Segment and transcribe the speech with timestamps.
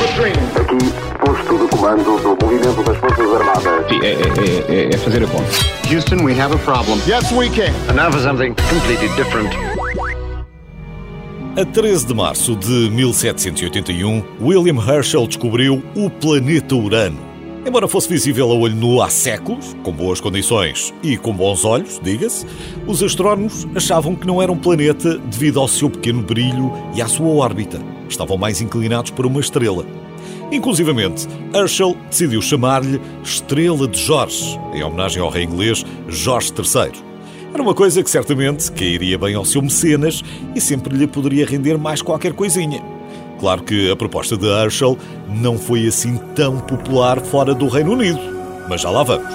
[0.00, 0.78] Aqui,
[1.18, 3.86] posto de comando do movimento das Forças Armadas.
[3.86, 5.50] Sim, é, é, é, é fazer a conta.
[5.92, 6.98] Houston, we have a problem.
[7.06, 7.74] Yes, we can.
[7.90, 9.50] And now for something completely different.
[11.54, 17.29] A 13 de março de 1781, William Herschel descobriu o planeta Urano.
[17.64, 22.00] Embora fosse visível a olho nu há séculos, com boas condições e com bons olhos,
[22.02, 22.46] diga-se,
[22.86, 27.06] os astrónomos achavam que não era um planeta devido ao seu pequeno brilho e à
[27.06, 27.78] sua órbita.
[28.08, 29.84] Estavam mais inclinados para uma estrela.
[30.50, 36.92] Inclusivamente, Herschel decidiu chamar-lhe Estrela de Jorge, em homenagem ao rei inglês Jorge III.
[37.52, 40.22] Era uma coisa que certamente cairia bem ao seu mecenas
[40.54, 42.82] e sempre lhe poderia render mais qualquer coisinha.
[43.40, 48.20] Claro que a proposta de Herschel não foi assim tão popular fora do Reino Unido,
[48.68, 49.32] mas já lá vamos.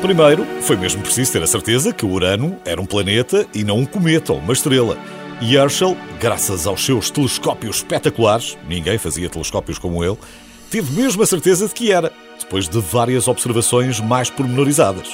[0.00, 3.84] Primeiro, foi mesmo preciso ter a certeza que Urano era um planeta e não um
[3.84, 4.96] cometa ou uma estrela.
[5.42, 10.16] E Herschel, graças aos seus telescópios espetaculares, ninguém fazia telescópios como ele,
[10.70, 15.10] teve mesmo a certeza de que era, depois de várias observações mais pormenorizadas.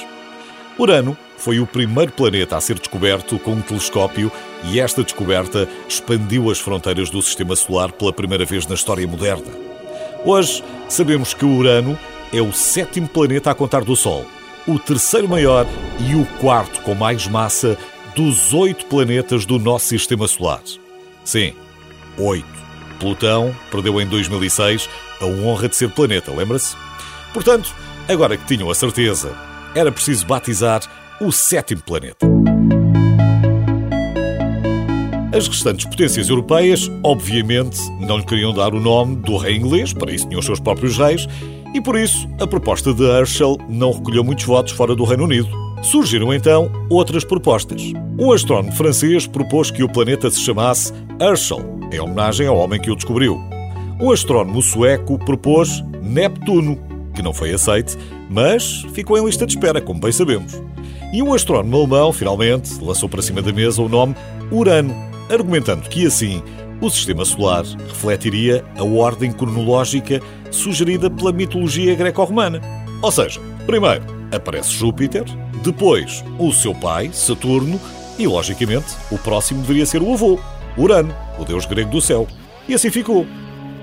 [0.77, 4.31] Urano foi o primeiro planeta a ser descoberto com um telescópio
[4.63, 9.51] e esta descoberta expandiu as fronteiras do sistema solar pela primeira vez na história moderna.
[10.25, 11.97] Hoje sabemos que Urano
[12.33, 14.25] é o sétimo planeta a contar do Sol,
[14.67, 15.65] o terceiro maior
[15.99, 17.77] e o quarto com mais massa
[18.15, 20.61] dos oito planetas do nosso sistema solar.
[21.23, 21.53] Sim,
[22.17, 22.59] oito.
[22.99, 24.89] Plutão perdeu em 2006
[25.21, 26.75] a honra de ser planeta, lembra-se?
[27.33, 27.73] Portanto,
[28.09, 29.33] agora que tinham a certeza
[29.73, 30.81] era preciso batizar
[31.21, 32.27] o sétimo planeta.
[35.39, 40.11] As restantes potências europeias, obviamente, não lhe queriam dar o nome do rei inglês, para
[40.11, 41.25] isso tinham os seus próprios reis,
[41.73, 45.47] e por isso a proposta de Herschel não recolheu muitos votos fora do Reino Unido.
[45.81, 47.81] Surgiram então outras propostas.
[48.19, 50.91] Um astrónomo francês propôs que o planeta se chamasse
[51.21, 53.39] Herschel, em homenagem ao homem que o descobriu.
[53.97, 56.77] Um astrónomo sueco propôs Neptuno,
[57.15, 57.97] que não foi aceite,
[58.29, 60.61] mas ficou em lista de espera, como bem sabemos.
[61.13, 64.13] E um astrónomo alemão, finalmente, lançou para cima da mesa o nome
[64.51, 66.41] Urano, argumentando que assim
[66.81, 72.61] o sistema solar refletiria a ordem cronológica sugerida pela mitologia greco-romana.
[73.01, 75.25] Ou seja, primeiro aparece Júpiter,
[75.63, 77.79] depois o seu pai, Saturno,
[78.17, 80.39] e logicamente o próximo deveria ser o avô,
[80.77, 82.27] Urano, o deus grego do céu.
[82.67, 83.25] E assim ficou.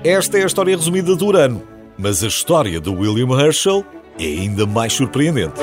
[0.03, 1.63] Esta é a história resumida de Urano,
[1.97, 3.83] mas a história de William Herschel
[4.19, 5.59] é ainda mais surpreendente.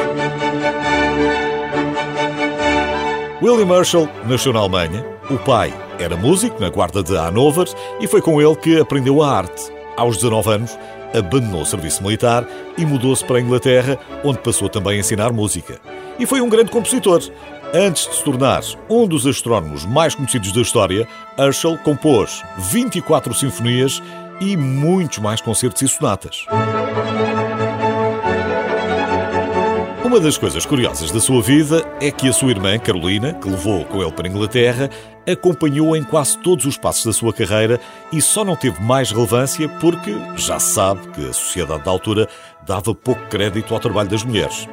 [3.43, 5.14] William Herschel nasceu na Alemanha.
[5.31, 7.67] O pai era músico na guarda de Hanover
[7.99, 9.73] e foi com ele que aprendeu a arte.
[9.97, 10.79] Aos 19 anos,
[11.17, 12.47] abandonou o serviço militar
[12.77, 15.81] e mudou-se para a Inglaterra, onde passou também a ensinar música.
[16.19, 17.23] E foi um grande compositor.
[17.73, 21.09] Antes de se tornar um dos astrónomos mais conhecidos da história,
[21.39, 24.03] Herschel compôs 24 sinfonias
[24.41, 26.45] e muitos mais concertos e sonatas.
[30.15, 33.85] Uma das coisas curiosas da sua vida é que a sua irmã, Carolina, que levou
[33.85, 34.89] com ele para a Inglaterra,
[35.29, 37.81] acompanhou em quase todos os passos da sua carreira
[38.13, 42.29] e só não teve mais relevância porque já sabe que a sociedade da altura
[42.65, 44.69] dava pouco crédito ao trabalho das mulheres.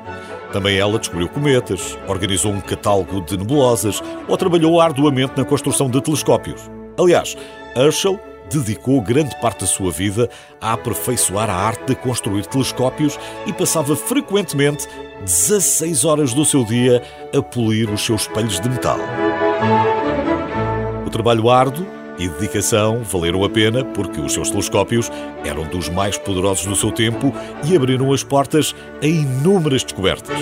[0.53, 5.99] Também ela descobriu cometas, organizou um catálogo de nebulosas ou trabalhou arduamente na construção de
[6.01, 6.69] telescópios.
[6.99, 7.35] Aliás,
[7.75, 8.19] Herschel
[8.51, 10.29] dedicou grande parte da sua vida
[10.59, 14.87] a aperfeiçoar a arte de construir telescópios e passava frequentemente
[15.21, 17.01] 16 horas do seu dia
[17.35, 18.97] a polir os seus espelhos de metal.
[21.05, 21.85] O trabalho árduo
[22.17, 25.11] e dedicação valeram a pena porque os seus telescópios
[25.43, 27.33] eram dos mais poderosos do seu tempo
[27.63, 30.37] e abriram as portas a inúmeras descobertas.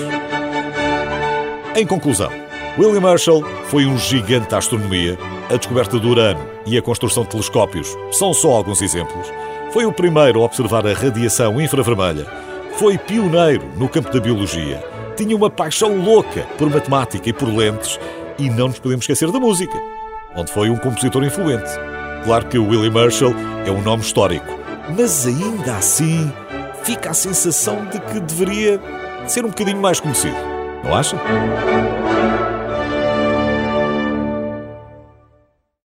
[1.75, 2.29] Em conclusão,
[2.77, 5.17] William Herschel foi um gigante da astronomia.
[5.49, 9.27] A descoberta do Urano e a construção de telescópios são só alguns exemplos.
[9.71, 12.25] Foi o primeiro a observar a radiação infravermelha.
[12.77, 14.83] Foi pioneiro no campo da biologia.
[15.15, 17.99] Tinha uma paixão louca por matemática e por lentes.
[18.37, 19.77] E não nos podemos esquecer da música,
[20.35, 21.69] onde foi um compositor influente.
[22.23, 23.33] Claro que o William Herschel
[23.65, 24.47] é um nome histórico,
[24.97, 26.31] mas ainda assim
[26.83, 28.79] fica a sensação de que deveria
[29.27, 30.37] ser um bocadinho mais conhecido.
[30.83, 31.17] Não acha?